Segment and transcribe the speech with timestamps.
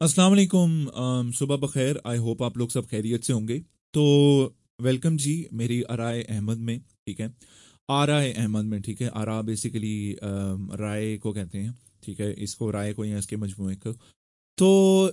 [0.00, 3.58] अस्सलाम वालेकुम। सुबह बखैर। आई होप आप लोग सब खैरियत से होंगे।
[3.94, 4.02] तो
[4.80, 7.32] वेलकम जी मेरी आराय अहमद में, ठीक है?
[7.88, 9.08] आराय अहमद में, ठीक है?
[9.10, 12.32] आरा बेसिकली राय को कहते हैं, ठीक है?
[12.34, 13.92] इसको राय को या इसके मजमूए को।
[14.58, 14.68] तो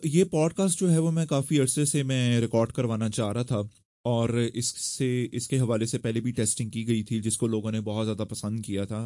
[0.07, 3.69] ये पॉडकास्ट जो है वो मैं काफ़ी अरसे से मैं रिकॉर्ड करवाना चाह रहा था
[4.05, 8.05] और इससे, इसके हवाले से पहले भी टेस्टिंग की गई थी, जिसको लोगों ने बहुत
[8.05, 9.01] ज़्यादा पसंद किया था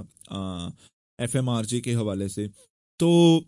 [1.20, 2.48] एफ़ एम आर जे के हवाले से।
[3.00, 3.46] तो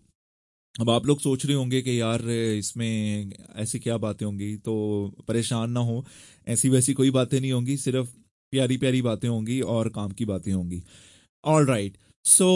[0.76, 4.73] अब आप लोग सोच रहे होंगे कि यार, इसमें ऐसी क्या बातें होंगी तो
[5.28, 6.04] परेशान ना हो।
[6.48, 8.08] ऐसी वैसी कोई बातें नहीं होंगी, सिर्फ़
[8.54, 10.81] प्यारी प्यारी बातें होंगी और काम की बातें होंगी।
[11.44, 12.48] ऑल राइट सो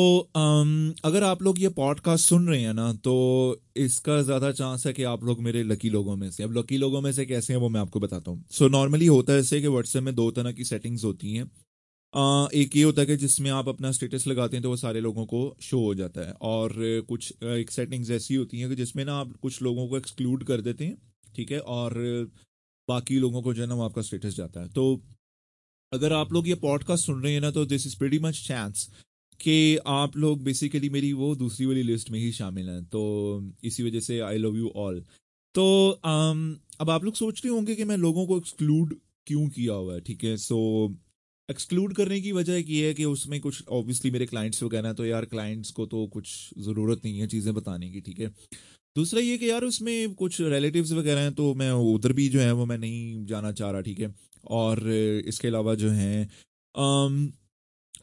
[1.05, 3.13] अगर आप लोग ये पॉडकास्ट सुन रहे हैं ना तो
[3.77, 7.01] इसका ज़्यादा चांस है कि आप लोग मेरे लकी लोगों में से, अब लकी लोगों
[7.01, 9.67] में से कैसे हैं वो मैं आपको बताता हूँ। सो नॉर्मली होता है ऐसे कि
[9.67, 11.49] व्हाट्सएप में दो तरह की सेटिंग्स होती हैं।
[12.15, 15.25] एक ये होता है कि जिसमें आप अपना स्टेटस लगाते हैं तो वो सारे लोगों
[15.25, 16.73] को शो हो जाता है। और
[17.07, 20.61] कुछ एक सेटिंग्स ऐसी होती हैं कि जिसमें ना आप कुछ लोगों को एक्सक्लूड कर
[20.61, 20.97] देते हैं
[21.35, 21.59] ठीक है?
[21.59, 21.93] और
[22.87, 25.01] बाकी लोगों को जो है ना वो आपका स्टेटस जाता है। तो
[25.91, 28.89] अगर आप लोग ये पॉडकास्ट सुन रहे हैं ना तो this is very much chance
[29.39, 33.83] कि आप लोग बेसिकली मेरी वो दूसरी वाली लिस्ट में ही शामिल हैं। तो इसी
[33.83, 35.05] वजह से आई लव यू ऑल
[35.55, 38.95] तो um, अब आप लोग सोच रहे होंगे कि मैं लोगों को एक्सक्लूड
[39.27, 40.37] क्यों किया हुआ है ठीक है?
[40.37, 40.95] सो
[41.49, 45.25] एक्सक्लूड करने की वजह ये है कि उसमें कुछ ऑब्वियसली मेरे क्लाइंट्स वगैरह तो यार
[45.25, 46.29] क्लाइंट्स को तो कुछ
[46.59, 48.27] ज़रूरत नहीं है चीज़ें बताने की, ठीक है?
[48.95, 52.51] दूसरा ये कि यार उसमें कुछ रिलेटिव्स वगैरह हैं तो मैं उधर भी जो है
[52.51, 54.13] वो मैं नहीं जाना चाह रहा, ठीक है?
[54.51, 54.89] और
[55.27, 56.27] इसके अलावा जो है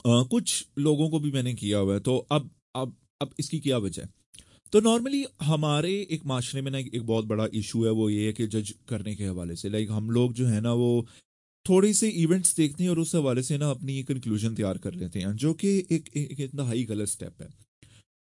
[0.05, 4.03] कुछ लोगों को भी मैंने किया हुआ है तो अब अब अब इसकी क्या वजह?
[4.03, 4.09] है
[4.73, 8.33] तो नॉर्मली हमारे एक माशरे में ना एक बहुत बड़ा इशू है, वो ये है
[8.33, 11.07] कि जज करने के हवाले से लाइक हम लोग जो है ना वो
[11.67, 14.95] थोड़ी सी इवेंट्स देखते हैं और उस हवाले से ना अपनी एक कंक्लूजन तैयार कर
[14.95, 17.49] लेते हैं जो कि एक, एक इतना हाई गलत स्टेप है।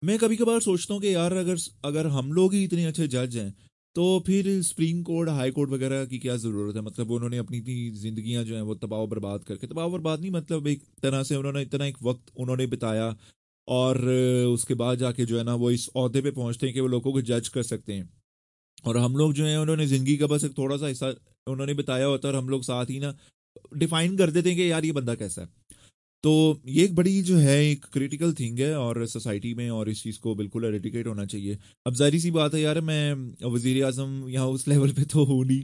[0.03, 3.37] मैं कभी कभार सोचता हूँ कि यार अगर अगर हम लोग ही इतने अच्छे जज
[3.37, 3.53] हैं
[3.95, 6.81] तो फिर सुप्रीम कोर्ट हाई कोर्ट वगैरह की क्या ज़रूरत है?
[6.81, 10.67] मतलब उन्होंने अपनी इतनी जिंदगियाँ जो हैं वो तबाह बर्बाद करके तबाह बर्बाद नहीं मतलब
[10.67, 13.15] एक तरह से उन्होंने इतना एक वक्त उन्होंने बिताया
[13.67, 13.97] और
[14.49, 17.13] उसके बाद जाके जो है ना वो इस अहदे पे पहुँचते हैं कि वो लोगों
[17.13, 18.09] को जज कर सकते हैं।
[18.85, 21.13] और हम लोग जो है उन्होंने ज़िंदगी का बस एक थोड़ा सा हिस्सा
[21.47, 23.13] उन्होंने बताया होता और हम लोग साथ ही ना
[23.75, 25.47] डिफाइन कर देते हैं कि यार ये बंदा कैसा है।
[26.23, 30.01] तो ये एक बड़ी जो है एक क्रिटिकल थिंग है और सोसाइटी में और इस
[30.03, 33.13] चीज़ को बिल्कुल एडिकेट होना चाहिए। अब जारी सी बात है यार मैं
[33.45, 35.61] वज़ीर अजम यहाँ उस लेवल पे तो हूँ नहीं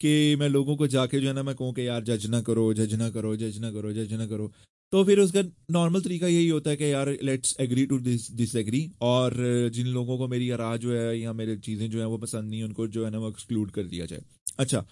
[0.00, 2.72] कि मैं लोगों को जाके जो है ना मैं कहूँ कि यार जज ना करो
[2.74, 4.50] जज ना करो जज ना करो जज ना करो।
[4.92, 5.42] तो फिर उसका
[5.72, 9.34] नॉर्मल तरीका यही होता है कि यार let's agree to this disagree और
[9.74, 12.62] जिन लोगों को मेरी राह जो है या मेरी चीज़ें जो है वो पसंद नहीं
[12.62, 14.22] उनको जो है ना वो एक्सक्लूड कर दिया जाए।
[14.58, 14.84] अच्छा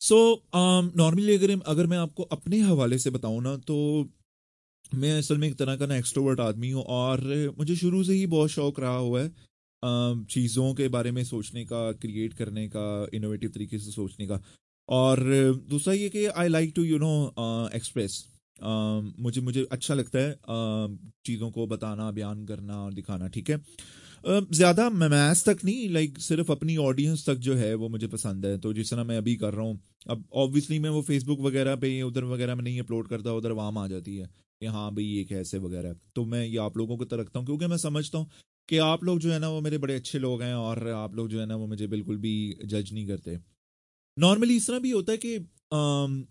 [0.00, 0.18] सो
[0.96, 3.76] नॉर्मली अगर अगर मैं आपको अपने हवाले से बताऊँ ना तो
[4.94, 7.20] मैं असल में एक तरह का ना एक्सट्रोवर्ट आदमी हूँ और
[7.58, 11.90] मुझे शुरू से ही बहुत शौक रहा हुआ है चीज़ों के बारे में सोचने का
[11.92, 14.40] क्रिएट करने का इनोवेटिव तरीके से सोचने का।
[14.88, 15.20] और
[15.70, 17.12] दूसरा ये कि I like to you know
[17.74, 18.24] express
[19.20, 20.32] मुझे मुझे अच्छा लगता है
[21.26, 23.60] चीज़ों को बताना, बयान करना और दिखाना, ठीक है?
[24.24, 28.56] ज़्यादा मैथ तक नहीं लाइक सिर्फ़ अपनी ऑडियंस तक जो है वो मुझे पसंद है।
[28.58, 29.80] तो जिस तरह मैं अभी कर रहा हूँ
[30.10, 33.78] अब ऑब्वियसली मैं वो फेसबुक वगैरह पे उधर वगैरह में नहीं अपलोड करता उधर वाम
[33.78, 34.26] आ जाती है
[34.60, 37.46] कि हाँ भाई ये कैसे वगैरह। तो मैं ये आप लोगों को तो रखता हूँ
[37.46, 38.30] क्योंकि मैं समझता हूँ
[38.68, 41.28] कि आप लोग जो है ना वो मेरे बड़े अच्छे लोग हैं और आप लोग
[41.28, 43.38] जो है ना वो मुझे बिल्कुल भी जज नहीं करते।
[44.16, 45.36] नॉर्मली इस तरह भी होता है कि
[45.74, 46.24] आम,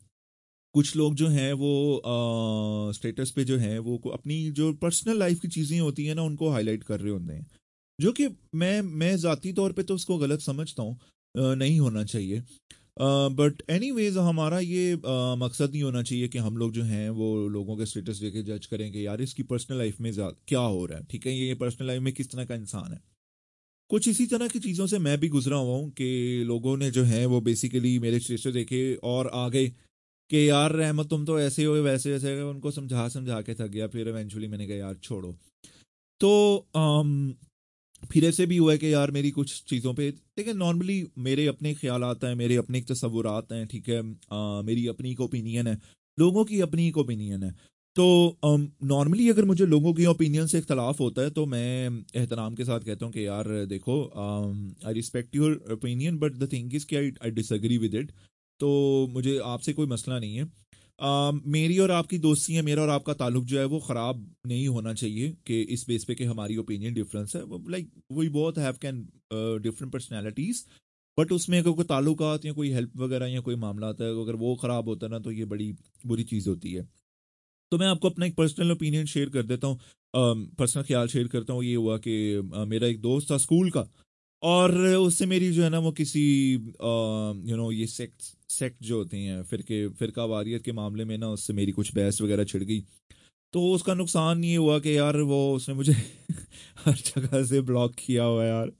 [0.75, 2.01] कुछ लोग जो हैं वो
[2.93, 6.49] स्टेटस पे जो है वो अपनी जो पर्सनल लाइफ की चीज़ें होती हैं ना उनको
[6.49, 7.45] हाईलाइट कर रहे होते हैं।
[7.99, 10.99] जो कि मैं मैं ज़ाती तौर पे तो उसको गलत समझता हूँ
[11.55, 12.43] नहीं होना चाहिए।
[12.99, 17.09] बट एनी वेज हमारा ये uh, मकसद नहीं होना चाहिए कि हम लोग जो हैं
[17.09, 20.11] वो लोगों के स्टेटस देखे जज करें कि यार इसकी पर्सनल लाइफ में
[20.47, 21.33] क्या हो रहा है ठीक है?
[21.33, 22.99] ये पर्सनल लाइफ में किस तरह का इंसान है?
[23.89, 27.03] कुछ इसी तरह की चीज़ों से मैं भी गुजरा हुआ हूँ कि लोगों ने जो
[27.03, 29.67] है वो बेसिकली मेरे स्टेटस देखे और आ गए
[30.29, 33.87] कि यार रहमत तुम तो ऐसे हो वैसे वैसे उनको समझा समझा के थक गया
[33.87, 35.31] फिर एवेंचुअली मैंने कहा यार छोड़ो।
[36.21, 36.31] तो
[36.77, 37.13] um,
[38.11, 41.73] फिर ऐसे भी हुआ है कि यार मेरी कुछ चीज़ों पे देखिए नॉर्मली मेरे अपने
[41.73, 43.99] ख्याल हैं मेरे अपने तस्वुरात हैं ठीक है
[44.31, 45.77] आ, मेरी अपनी एक ओपिनियन है
[46.17, 47.51] लोगों की अपनी एक ओपिनियन है।
[47.95, 48.05] तो
[48.83, 52.65] नॉर्मली um, अगर मुझे लोगों की ओपिनियन से इख्तलाफ होता है तो मैं एहतराम के
[52.65, 53.95] साथ कहता हूँ कि यार देखो
[54.87, 58.11] I respect your opinion but the thing is कि आई डिसएग्री विद इट
[58.59, 58.69] तो
[59.13, 60.45] मुझे आपसे कोई मसला नहीं है।
[60.99, 64.67] Uh, मेरी और आपकी दोस्ती है मेरा और आपका ताल्लुक जो है वो ख़राब नहीं
[64.67, 67.41] होना चाहिए कि इस बेस पे कि हमारी ओपिनियन डिफरेंस है।
[67.71, 69.01] Like we both have can
[69.63, 70.63] different personalities
[71.17, 74.35] but उसमें अगर कोई ताल्लुक या कोई हेल्प वगैरह या कोई मामला आता है अगर
[74.35, 75.71] वो ख़राब होता ना तो ये बड़ी
[76.05, 76.87] बुरी चीज़ होती है।
[77.71, 79.79] तो मैं आपको अपना एक पर्सनल ओपिनियन शेयर कर देता हूँ।
[80.13, 83.87] पर्सनल ख्याल शेयर करता हूँ ये हुआ कि uh, मेरा एक दोस्त था स्कूल का
[84.43, 89.25] और उससे मेरी जो है ना वो किसी यू नो ये सेक्ट सेक्ट जो होती
[89.25, 92.63] हैं फिर के फिरका वारियत के मामले में ना उससे मेरी कुछ बहस वगैरह छिड़
[92.63, 92.83] गई।
[93.53, 95.93] तो उसका नुकसान ये हुआ कि यार वो उसने मुझे
[96.85, 98.71] हर जगह से ब्लॉक किया हुआ यार।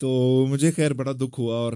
[0.00, 1.74] तो मुझे खैर बड़ा दुख हुआ और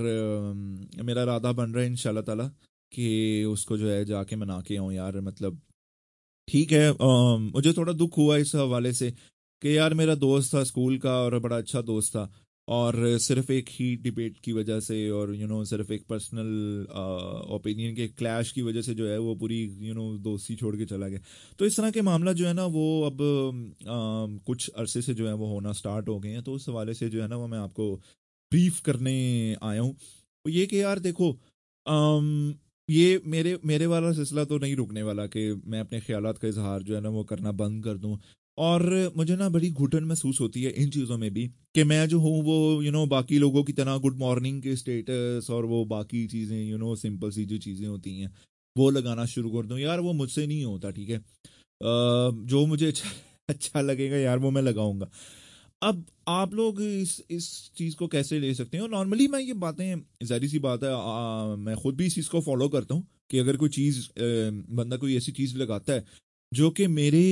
[1.03, 2.45] मेरा इरादा बन रहा है इन ताला
[2.93, 5.61] कि उसको जो है जाके मना के आऊँ यार मतलब
[6.49, 9.11] ठीक है uh, मुझे थोड़ा दुख हुआ इस हवाले से
[9.63, 13.69] कि यार मेरा दोस्त था स्कूल का और बड़ा अच्छा दोस्त था। और सिर्फ़ एक
[13.71, 16.87] ही डिबेट की वजह से और यू you नो know, सिर्फ़ एक पर्सनल
[17.51, 20.85] ओपिनियन के क्लैश की वजह से जो है वो पूरी यू नो दोस्ती छोड़ के
[20.85, 21.21] चला गया।
[21.59, 23.23] तो इस तरह के मामला जो है ना वो अब
[23.83, 26.95] आ, कुछ अरसे से जो है वो होना स्टार्ट हो गए हैं। तो उस हवाले
[26.95, 27.95] से जो है ना वो मैं आपको
[28.53, 29.17] ब्रीफ करने
[29.63, 29.95] आया हूँ।
[30.45, 31.33] तो ये कि यार देखो
[31.87, 32.55] आम,
[32.89, 36.83] ये मेरे मेरे वाला सिलसिला तो नहीं रुकने वाला कि मैं अपने ख्याल का इजहार
[36.83, 38.17] जो है ना वो करना बंद कर दूँ।
[38.59, 38.83] और
[39.17, 42.43] मुझे ना बड़ी घुटन महसूस होती है इन चीज़ों में भी कि मैं जो हूँ
[42.45, 45.85] वो यू you नो know, बाकी लोगों की तरह गुड मॉर्निंग के स्टेटस और वो
[45.87, 48.31] बाकी चीज़ें यू नो सिंपल सी जो चीज़ें होती हैं
[48.77, 51.19] वो लगाना शुरू कर दूँ। यार वो मुझसे नहीं होता ठीक है?
[51.81, 53.11] जो मुझे अच्छा
[53.49, 55.09] अच्छा लगेगा यार वो मैं लगाऊँगा।
[55.83, 58.85] अब आप लोग इस इस चीज़ को कैसे ले सकते हैं?
[58.85, 62.31] और नॉर्मली मैं ये बातें जारी सी बात है आ, मैं खुद भी इस चीज़
[62.31, 66.05] को फॉलो करता हूँ कि अगर कोई चीज़ बंदा कोई ऐसी चीज़ लगाता है
[66.53, 67.23] जो कि मेरे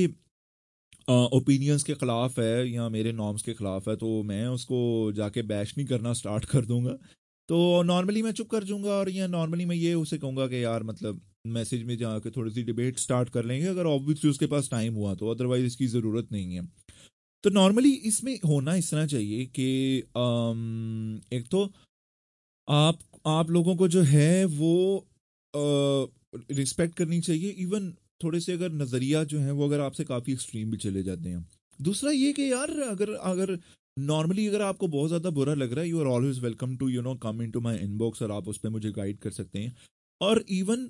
[1.07, 5.73] ओपिनियंस के ख़िलाफ़ है या मेरे नॉर्म्स के ख़िलाफ़ है तो मैं उसको जाके बैश
[5.77, 6.93] नहीं करना स्टार्ट कर दूँगा।
[7.49, 10.83] तो नॉर्मली मैं चुप कर दूँगा और या नॉर्मली मैं ये उसे कहूँगा कि यार
[10.83, 14.93] मतलब मैसेज में जाके थोड़ी सी डिबेट स्टार्ट कर लेंगे, अगर ऑब्वियसली उसके पास टाइम
[14.95, 16.67] हुआ तो अदरवाइज़ इसकी ज़रूरत नहीं है।
[17.43, 19.97] तो नॉर्मली इसमें होना इस तरह चाहिए कि
[21.31, 21.63] एक तो
[22.67, 25.07] आप आप लोगों को जो है वो
[25.53, 30.71] रिस्पेक्ट करनी चाहिए इवन थोड़े से अगर नज़रिया जो है वो अगर आपसे काफ़ी एक्सट्रीम
[30.71, 31.45] भी चले जाते हैं।
[31.79, 33.57] दूसरा ये कि यार, अगर अगर
[33.97, 37.01] नॉर्मली अगर आपको बहुत ज़्यादा बुरा लग रहा है you are always welcome to you
[37.01, 39.75] know come in to my inbox और आप उस पर मुझे गाइड कर सकते हैं।
[40.21, 40.89] और इवन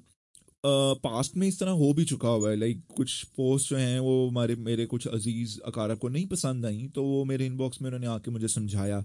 [0.63, 4.27] पास्ट में इस तरह हो भी चुका हुआ है लाइक कुछ पोस्ट जो हैं वो
[4.27, 8.07] हमारे, मेरे कुछ अज़ीज़ अकारब को नहीं पसंद आई तो वो मेरे इनबॉक्स में उन्होंने
[8.07, 9.03] आके मुझे समझाया।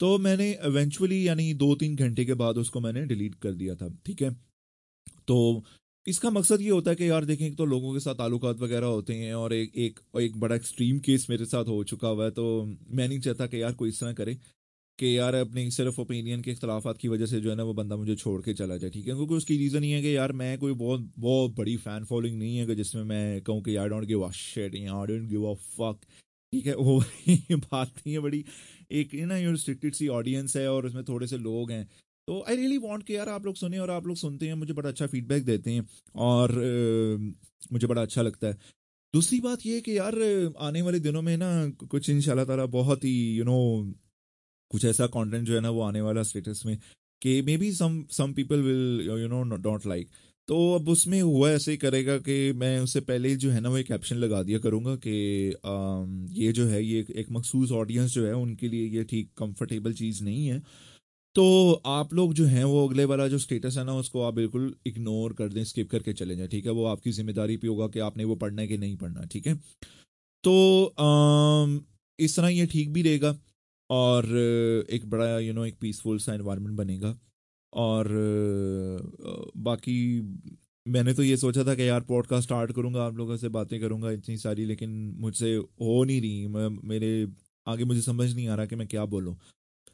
[0.00, 3.88] तो मैंने इवेंचुअली यानी दो तीन घंटे के बाद उसको मैंने डिलीट कर दिया था,
[4.06, 4.30] ठीक है?
[5.28, 5.64] तो
[6.06, 9.14] इसका मकसद ये होता है कि यार देखें तो लोगों के साथ ताल्लुकात वगैरह होते
[9.14, 12.44] हैं और एक एक एक बड़ा एक्सट्रीम केस मेरे साथ हो चुका हुआ है तो
[12.90, 14.34] मैं नहीं चाहता कि यार कोई इस तरह करे
[14.98, 17.96] कि यार अपनी सिर्फ़ ओपिनियन के अख्तलाफात की वजह से जो है ना वो बंदा
[17.96, 19.14] मुझे छोड़ के चला जाए, ठीक है?
[19.14, 22.56] क्योंकि उसकी रीज़न ये है कि यार मैं कोई बहुत बहुत बड़ी फ़ैन फॉलोइंग नहीं
[22.58, 25.54] है कि जिसमें मैं कहूँ कि यार don't give a shit I don't give a
[25.78, 26.00] fuck
[26.52, 26.74] ठीक है?
[26.76, 26.98] वो
[27.52, 28.44] बात नहीं है, बड़ी
[28.92, 31.88] एक ना, ये रिस्ट्रिक्टेड सी ऑडियंस है और उसमें थोड़े से लोग हैं
[32.28, 34.72] तो आई रियली वॉन्ट के यार आप लोग सुने और आप लोग सुनते हैं मुझे
[34.74, 38.52] बड़ा अच्छा फीडबैक देते हैं और uh, मुझे बड़ा अच्छा लगता है।
[39.14, 40.14] दूसरी बात ये कि यार
[40.58, 43.94] आने वाले दिनों में ना कुछ इन ताला बहुत ही यू you नो know,
[44.70, 46.78] कुछ ऐसा कंटेंट जो है ना वो आने वाला स्टेटस में
[47.22, 50.08] कि may be some some people will you know don't like
[50.48, 53.78] तो अब उसमें हुआ ऐसे ही करेगा कि मैं उससे पहले जो है ना वो
[53.78, 55.10] एक कैप्शन लगा दिया करूँगा कि
[56.42, 60.24] ये जो है ये एक मखसूस ऑडियंस जो है उनके लिए ये ठीक कंफर्टेबल चीज़
[60.24, 60.62] नहीं है।
[61.36, 64.74] तो आप लोग जो हैं वो अगले वाला जो स्टेटस है ना उसको आप बिल्कुल
[64.86, 66.72] इग्नोर कर दें स्किप करके चले जाएँ ठीक है?
[66.72, 69.54] वो आपकी ज़िम्मेदारी पे होगा कि आपने वो पढ़ना है कि नहीं पढ़ना ठीक है?
[70.44, 71.66] तो आ,
[72.18, 73.36] इस तरह ये ठीक भी रहेगा
[73.90, 74.26] और
[74.90, 77.14] एक बड़ा यू you नो know, एक पीसफुल सा इन्वायरमेंट बनेगा।
[77.72, 78.08] और
[79.58, 79.96] बाकी
[80.86, 84.10] मैंने तो ये सोचा था कि यार पॉडकास्ट स्टार्ट करूँगा आप लोगों से बातें करूँगा
[84.10, 84.90] इतनी सारी लेकिन
[85.20, 86.46] मुझसे हो नहीं रही।
[86.88, 87.26] मेरे
[87.66, 89.36] आगे मुझे समझ नहीं आ रहा कि मैं क्या बोलूँ।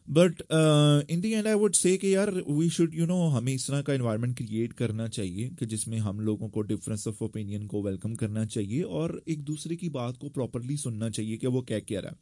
[0.09, 0.43] But
[1.11, 3.83] in the end I would say कि यार वी शुड यू नो हमें इस तरह
[3.83, 8.15] का इन्वायरमेंट क्रिएट करना चाहिए कि जिसमें हम लोगों को डिफरेंस ऑफ़ ओपिनियन को वेलकम
[8.15, 12.01] करना चाहिए और एक दूसरे की बात को प्रॉपरली सुनना चाहिए कि वो क्या कह
[12.01, 12.19] रहा है।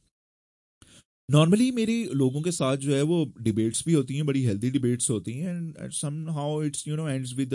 [1.29, 5.11] नॉर्मली मेरी लोगों के साथ जो है वो डिबेट्स भी होती हैं, बड़ी हेल्दी डिबेट्स
[5.11, 5.91] होती हैं and
[6.31, 7.55] somehow it's you know ends with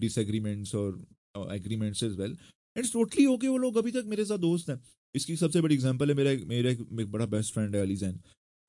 [0.00, 1.06] disagreements और
[1.52, 2.36] agreements is well
[2.76, 4.80] it's totally okay वो लोग अभी तक मेरे साथ दोस्त हैं।
[5.14, 8.20] इसकी सबसे बड़ी एग्जांपल है मेरा मेरा एक बड़ा बेस्ट फ्रेंड है Ali Jain.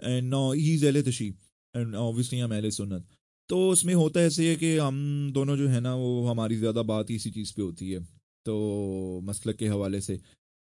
[0.03, 1.27] And no he is L तशी
[1.73, 3.07] एंड ऑब्वियसली हम एल सुन्नत
[3.49, 7.11] तो उसमें होता ऐसे है कि हम दोनों जो है ना वो हमारी ज़्यादा बात
[7.11, 7.99] इसी चीज़ पे होती है
[8.45, 10.19] तो मसलक के हवाले से।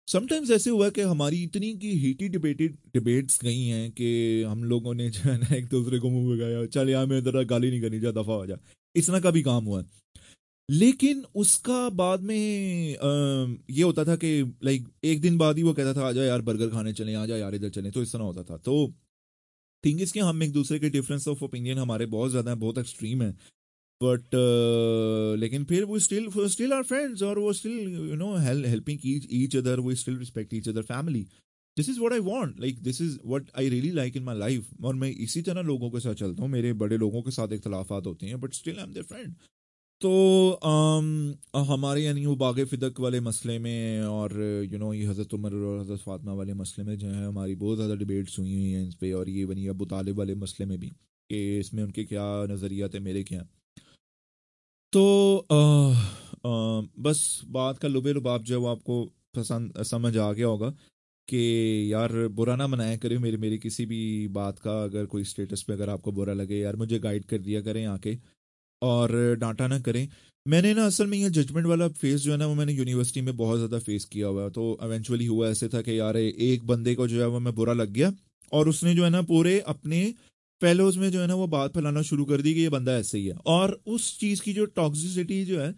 [0.09, 4.09] समटाइम्स ऐसे हुआ कि हमारी इतनी की हीटी डिबेटेड डिबेट्स गई हैं कि
[4.43, 7.45] हम लोगों ने जो है ना एक दूसरे को मुँह लगाया चल यार मैं इधर
[7.45, 8.57] गाली नहीं करनी जा दफ़ा हो जा।
[8.95, 9.83] इस तरह का भी काम हुआ।
[10.69, 14.33] लेकिन उसका बाद में आ, ये होता था कि
[14.65, 17.25] लाइक एक दिन बाद ही वो कहता था आ जा यार बर्गर खाने चले आ
[17.27, 18.87] जा यार इधर चले तो इस तरह होता था। तो
[19.85, 22.79] थिंग इज़ कि हम एक दूसरे के डिफरेंस ऑफ़ ओपिनियन हमारे बहुत ज़्यादा है बहुत
[22.79, 23.31] एक्सट्रीम है।
[24.01, 27.79] बट uh, लेकिन फिर वो स्टिल स्टिल आर फ्रेंड्स और वो still
[28.11, 31.27] you know helping each other वो still respect each other family
[31.77, 34.83] this is what I want like this is what I really like in my life
[34.85, 38.07] और मैं इसी तरह लोगों के साथ चलता हूँ। मेरे बड़े लोगों के साथ इख्तलाफात
[38.07, 39.35] होते हैं but still I am their friend
[40.01, 40.11] तो
[40.65, 44.33] um, हमारे यानी वो बाग फिदक वाले मसले में और
[44.73, 47.77] यू नो ये हज़रत उमर और हज़रत फातमा वाले मसले में जो है हमारी बहुत
[47.77, 50.79] ज़्यादा डिबेट्स हुई हुई हैं इस पर और ये बनी अबू तालिब वाले मसले में
[50.81, 53.43] भी कि इसमें उनके क्या नज़रियात है मेरे क्या
[54.93, 55.05] तो
[55.53, 55.93] आ,
[56.49, 59.05] आ, बस बात का लुबे लुबाब जो है वो आपको
[59.37, 60.71] पसंद समझ आ गया होगा
[61.29, 65.63] कि यार बुरा ना मनाया करें मेरे मेरी किसी भी बात का अगर कोई स्टेटस
[65.63, 68.40] पे अगर आपको बुरा लगे यार मुझे गाइड कर दिया करें आके।
[68.83, 70.07] और डांटा ना करें।
[70.47, 73.37] मैंने ना असल में ये जजमेंट वाला फेस जो है ना, वो मैंने यूनिवर्सिटी में
[73.37, 77.09] बहुत ज़्यादा फेस किया हुआ तो इवेंचुअली हुआ ऐसे था कि यार, एक बंदे को
[77.09, 78.13] जो है, वो मैं बुरा लग गया
[78.53, 80.03] और उसने जो है ना, पूरे अपने
[80.63, 83.19] फेलोज में जो है ना, वो बात फैलाना शुरू कर दी कि ये बंदा ऐसे
[83.19, 85.71] ही है। और उस चीज़ की जो टॉक्सिसिटी जो है,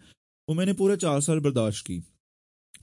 [0.47, 2.01] वो मैंने पूरे चार साल बर्दाश्त की।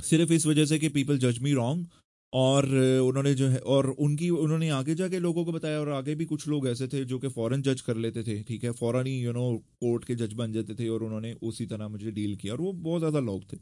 [0.05, 1.87] सिर्फ़ इस वजह से कि पीपल जज मी रॉन्ग
[2.33, 2.67] और
[3.03, 6.47] उन्होंने जो है, और उनकी, उन्होंने आगे जाके लोगों को बताया और आगे भी कुछ
[6.49, 8.71] लोग ऐसे थे जो कि फॉरेन जज कर लेते थे, ठीक है?
[8.73, 12.11] फॉरन ही यू नो कोर्ट के जज बन जाते थे और उन्होंने उसी तरह मुझे
[12.13, 13.57] डील किया और वो बहुत ज़्यादा लोग थे।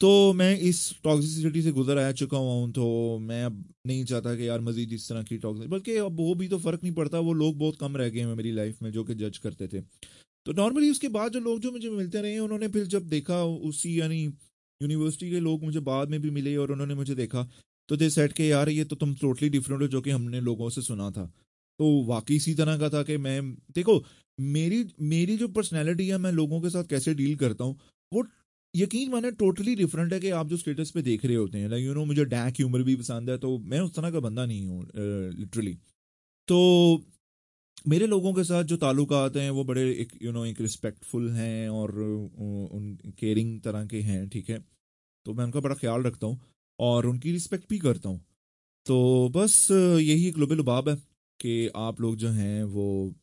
[0.00, 2.84] तो मैं इस टॉक्सिसिटी से गुजर आ चुका हूँ तो
[3.20, 6.48] मैं अब नहीं चाहता कि यार मजीद इस तरह की टॉक्सिक बल्कि अब वो भी
[6.48, 9.04] तो फ़र्क नहीं पड़ता, वो लोग बहुत कम रह गए हैं मेरी लाइफ में जो
[9.04, 9.80] कि जज करते थे।
[10.46, 14.00] तो नॉर्मली उसके बाद जो लोग जो मुझे मिलते रहे उन्होंने फिर जब देखा उसी,
[14.00, 14.22] यानी
[14.80, 17.48] यूनिवर्सिटी के लोग मुझे बाद में भी मिले और उन्होंने मुझे देखा
[17.88, 20.70] तो दे सेट के यार ये तो तुम टोटली डिफरेंट हो जो कि हमने लोगों
[20.70, 21.26] से सुना था।
[21.80, 23.40] तो वाकई इसी तरह का था कि मैं
[23.74, 24.02] देखो
[24.38, 27.78] मेरी मेरी जो पर्सनैलिटी है मैं लोगों के साथ कैसे डील करता हूँ
[28.12, 28.24] वो
[28.74, 31.84] यकीन माने टोटली डिफरेंट है कि आप जो स्टेटस पे देख रहे होते हैं। लाइक
[31.84, 34.66] यू नो मुझे डैक ह्यूमर भी पसंद है तो मैं उस तरह का बंदा नहीं
[34.66, 34.84] हूँ
[35.34, 35.74] लिटरली
[36.48, 36.58] तो
[37.88, 40.50] मेरे लोगों के साथ जो ताल्लुक आते हैं वो बड़े एक यू you नो know,
[40.50, 44.58] एक रिस्पेक्टफुल हैं और उन केयरिंग तरह के हैं ठीक है?
[45.26, 46.40] तो मैं उनका बड़ा ख्याल रखता हूँ।
[46.78, 48.20] और उनकी रिस्पेक्ट भी करता हूँ।
[48.86, 50.96] तो बस यही ग्लोबल लुबाब है
[51.40, 53.14] कि आप लोग जो हैं वो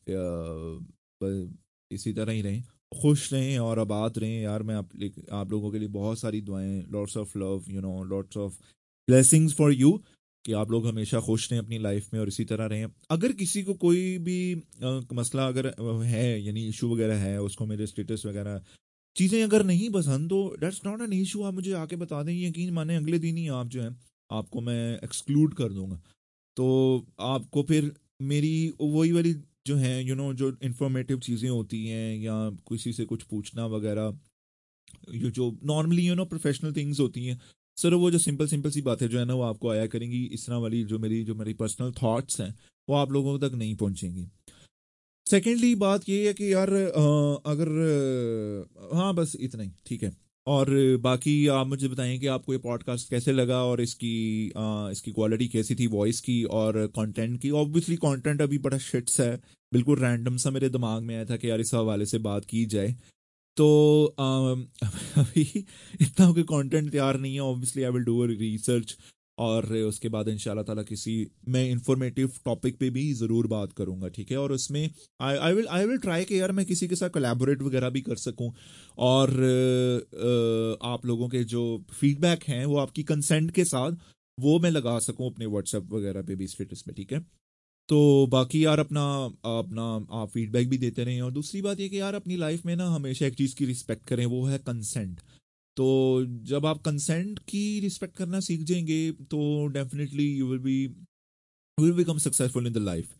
[1.90, 2.62] इसी तरह ही रहें
[3.02, 4.88] खुश रहें और आबाद रहें। यार मैं आप
[5.32, 8.54] आप लोगों के लिए बहुत सारी दुआएँ lots of love you know lots of
[9.08, 9.90] blessings for you
[10.44, 13.62] कि आप लोग हमेशा खुश रहें अपनी लाइफ में और इसी तरह रहें। अगर किसी
[13.62, 14.38] को कोई भी
[14.84, 15.66] आ, मसला अगर
[16.04, 18.60] है यानी इशू वगैरह है उसको मेरे स्टेटस वगैरह
[19.16, 22.72] चीज़ें अगर नहीं पसंद तो डेट्स नॉट एन इशू आप मुझे आके बता दें यकीन
[22.74, 23.90] माने अगले दिन ही आप जो है
[24.30, 26.00] आपको मैं एक्सक्लूड कर दूँगा।
[26.56, 27.92] तो आपको फिर
[28.24, 29.34] मेरी वही वाली
[29.66, 32.34] जो है यू you नो know, जो इन्फॉर्मेटिव चीज़ें होती हैं या
[32.68, 34.18] किसी से कुछ पूछना वगैरह
[35.14, 37.40] ये जो normally you know professional things होती हैं
[37.78, 40.46] सर वो जो सिंपल सिंपल सी बातें जो है ना वो आपको आया करेंगी इस
[40.46, 42.54] तरह वाली जो मेरी जो मेरी पर्सनल थॉट्स हैं
[42.88, 44.26] वो आप लोगों तक नहीं पहुंचेंगी।
[45.30, 46.70] सेकेंडली बात ये है कि यार
[47.46, 47.68] अगर
[48.94, 50.12] हाँ बस इतना ही ठीक है।
[50.46, 55.12] और बाकी आप मुझे बताएँ कि आपको ये पॉडकास्ट कैसे लगा और इसकी आ, इसकी
[55.12, 57.50] क्वालिटी कैसी थी वॉइस की और कंटेंट की?
[57.50, 59.40] ऑब्वियसली कंटेंट अभी बड़ा शिट्स है।
[59.72, 62.66] बिल्कुल रैंडम सा मेरे दिमाग में आया था कि यार इस हवाले से बात की
[62.66, 62.96] जाए।
[63.56, 64.54] तो आ,
[65.22, 65.64] अभी
[66.00, 68.96] इतना कोई कंटेंट तैयार नहीं है। Obviously I will do research
[69.38, 71.14] और उसके बाद इन ताला किसी
[71.48, 74.36] मैं इंफॉर्मेटिव टॉपिक पे भी ज़रूर बात करूँगा, ठीक है?
[74.36, 74.88] और उसमें
[75.20, 78.00] I I will I will try कि यार मैं किसी के साथ कोलैबोरेट वगैरह भी
[78.02, 78.52] कर सकूँ।
[79.00, 79.30] और
[80.84, 81.62] आप लोगों के जो
[81.92, 83.92] फीडबैक हैं, वो आपकी कंसेंट के साथ,
[84.38, 87.20] वो मैं लगा सकूँ अपने व्हाट्सएप वगैरह पे भी स्टेटस पे, ठीक है?
[87.88, 89.02] तो बाकी यार अपना
[89.48, 89.82] अपना
[90.20, 92.88] आप फीडबैक भी देते रहें। और दूसरी बात ये कि यार अपनी लाइफ में ना
[92.90, 95.20] हमेशा एक चीज़ की रिस्पेक्ट करें, वो है कंसेंट
[95.76, 100.86] तो जब आप कंसेंट की रिस्पेक्ट करना सीख जाएँगे तो definitely you will be
[101.78, 103.14] will become successful in the life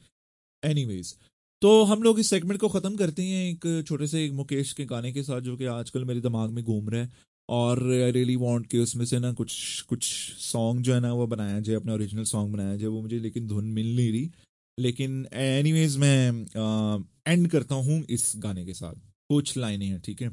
[0.62, 1.14] anyways
[1.62, 4.84] तो हम लोग इस सेगमेंट को ख़त्म करते हैं एक छोटे से एक मुकेश के
[4.84, 7.12] गाने के साथ, जो कि आजकल मेरे दिमाग में घूम रहा है।
[7.48, 10.04] और आई रियली वॉन्ट कि उसमें से ना कुछ कुछ
[10.40, 13.46] सॉन्ग जो है ना वो बनाया जाए, अपना ओरिजिनल सॉन्ग बनाया जाए, वो मुझे लेकिन
[13.46, 14.30] धुन मिल नहीं रही।
[14.78, 18.94] लेकिन एनीवेज मैं एंड करता हूँ इस गाने के साथ।
[19.30, 20.28] कुछ लाइनें हैं, ठीक है?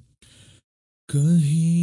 [1.09, 1.82] कहीं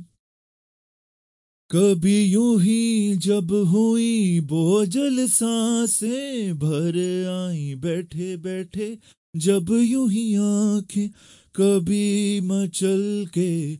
[1.71, 6.97] कभी यूँ ही जब हुई बोझल साँसें भर
[7.31, 8.97] आई बैठे बैठे,
[9.33, 11.07] जब यूँ ही आँखें
[11.55, 13.75] कभी मचल के,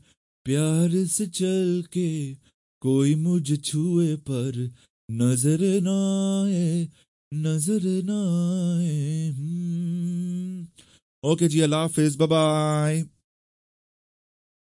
[0.46, 2.34] प्यार से चल के
[2.82, 4.70] कोई मुझ छुए पर
[5.10, 6.00] नज़र ना
[6.44, 6.88] आए,
[7.32, 8.22] नज़र ना
[8.78, 10.68] आए हम्म।
[11.24, 13.04] ओके जी, अल्लाह हाफिज बाय बाय